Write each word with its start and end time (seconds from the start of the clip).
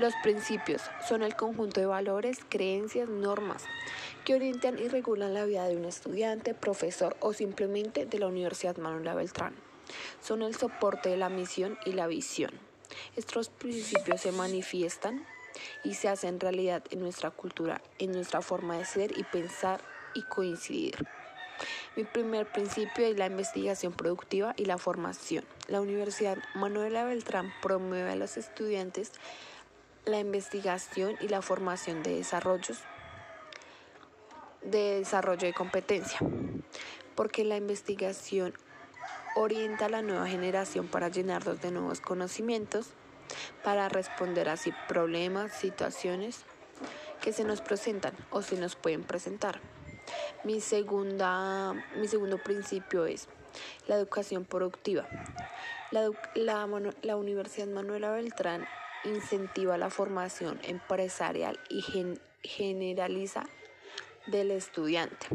Los 0.00 0.14
principios 0.22 0.80
son 1.06 1.22
el 1.22 1.36
conjunto 1.36 1.78
de 1.78 1.84
valores, 1.84 2.38
creencias, 2.48 3.06
normas 3.06 3.64
que 4.24 4.34
orientan 4.34 4.78
y 4.78 4.88
regulan 4.88 5.34
la 5.34 5.44
vida 5.44 5.68
de 5.68 5.76
un 5.76 5.84
estudiante, 5.84 6.54
profesor 6.54 7.18
o 7.20 7.34
simplemente 7.34 8.06
de 8.06 8.18
la 8.18 8.26
Universidad 8.28 8.78
Manuela 8.78 9.14
Beltrán. 9.14 9.54
Son 10.22 10.40
el 10.40 10.56
soporte 10.56 11.10
de 11.10 11.18
la 11.18 11.28
misión 11.28 11.76
y 11.84 11.92
la 11.92 12.06
visión. 12.06 12.50
Estos 13.14 13.50
principios 13.50 14.22
se 14.22 14.32
manifiestan 14.32 15.26
y 15.84 15.92
se 15.92 16.08
hacen 16.08 16.40
realidad 16.40 16.82
en 16.90 17.00
nuestra 17.00 17.30
cultura, 17.30 17.82
en 17.98 18.12
nuestra 18.12 18.40
forma 18.40 18.78
de 18.78 18.86
ser 18.86 19.18
y 19.18 19.24
pensar 19.24 19.82
y 20.14 20.22
coincidir. 20.22 20.96
Mi 21.94 22.04
primer 22.04 22.50
principio 22.50 23.04
es 23.04 23.18
la 23.18 23.26
investigación 23.26 23.92
productiva 23.92 24.54
y 24.56 24.64
la 24.64 24.78
formación. 24.78 25.44
La 25.68 25.82
Universidad 25.82 26.38
Manuela 26.54 27.04
Beltrán 27.04 27.52
promueve 27.60 28.12
a 28.12 28.16
los 28.16 28.38
estudiantes 28.38 29.12
la 30.04 30.18
investigación 30.18 31.16
y 31.20 31.28
la 31.28 31.42
formación 31.42 32.02
de 32.02 32.16
desarrollos 32.16 32.78
de 34.62 34.98
desarrollo 34.98 35.46
de 35.46 35.54
competencia, 35.54 36.18
porque 37.14 37.44
la 37.44 37.56
investigación 37.56 38.52
orienta 39.36 39.86
a 39.86 39.88
la 39.88 40.02
nueva 40.02 40.26
generación 40.26 40.86
para 40.86 41.08
llenarlos 41.08 41.60
de 41.60 41.70
nuevos 41.70 42.00
conocimientos, 42.00 42.88
para 43.62 43.88
responder 43.88 44.48
así 44.48 44.72
problemas, 44.88 45.52
situaciones 45.52 46.44
que 47.22 47.32
se 47.32 47.44
nos 47.44 47.60
presentan 47.60 48.14
o 48.30 48.42
se 48.42 48.56
nos 48.56 48.76
pueden 48.76 49.04
presentar. 49.04 49.60
Mi, 50.44 50.60
segunda, 50.60 51.72
mi 51.96 52.08
segundo 52.08 52.38
principio 52.38 53.06
es 53.06 53.28
la 53.86 53.96
educación 53.96 54.44
productiva. 54.44 55.06
La, 55.90 56.10
la, 56.34 56.66
la 57.02 57.16
Universidad 57.16 57.68
Manuela 57.68 58.10
Beltrán 58.10 58.66
incentiva 59.04 59.78
la 59.78 59.90
formación 59.90 60.60
empresarial 60.62 61.58
y 61.68 61.82
gen, 61.82 62.20
generaliza 62.42 63.46
del 64.26 64.50
estudiante, 64.50 65.26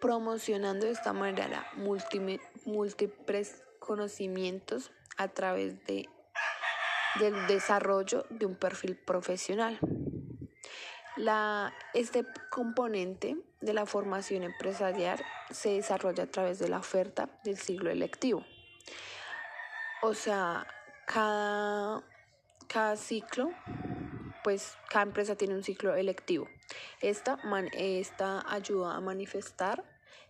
promocionando 0.00 0.86
de 0.86 0.92
esta 0.92 1.12
manera 1.12 1.66
múltiples 2.64 3.62
conocimientos 3.78 4.90
a 5.16 5.28
través 5.28 5.84
de, 5.86 6.08
del 7.18 7.46
desarrollo 7.46 8.26
de 8.30 8.46
un 8.46 8.56
perfil 8.56 8.96
profesional. 8.96 9.78
La, 11.16 11.74
este 11.94 12.24
componente 12.50 13.36
de 13.60 13.72
la 13.72 13.86
formación 13.86 14.44
empresarial 14.44 15.20
se 15.50 15.70
desarrolla 15.70 16.24
a 16.24 16.28
través 16.28 16.60
de 16.60 16.68
la 16.68 16.78
oferta 16.78 17.28
del 17.42 17.58
ciclo 17.58 17.90
electivo. 17.90 18.44
O 20.02 20.14
sea, 20.14 20.66
cada, 21.12 22.02
cada 22.68 22.96
ciclo, 22.96 23.50
pues 24.44 24.76
cada 24.88 25.04
empresa 25.04 25.36
tiene 25.36 25.54
un 25.54 25.64
ciclo 25.64 25.94
electivo. 25.94 26.48
Esta, 27.00 27.38
man, 27.44 27.68
esta 27.72 28.44
ayuda 28.46 28.94
a 28.94 29.00
manifestar 29.00 29.84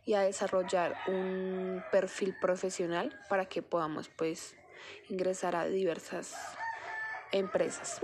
y 0.07 0.15
a 0.15 0.21
desarrollar 0.21 0.97
un 1.09 1.83
perfil 1.91 2.35
profesional 2.41 3.19
para 3.29 3.47
que 3.47 3.61
podamos 3.61 4.09
pues 4.09 4.57
ingresar 5.09 5.57
a 5.57 5.67
diversas 5.67 6.35
empresas. 7.33 8.01